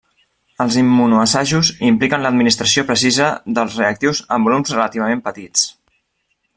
Els 0.63 0.77
immunoassajos 0.83 1.69
impliquen 1.89 2.25
l'administració 2.27 2.85
precisa 2.89 3.29
dels 3.59 3.79
reactius 3.81 4.23
en 4.37 4.49
volums 4.49 4.75
relativament 4.79 5.23
petits. 5.31 5.69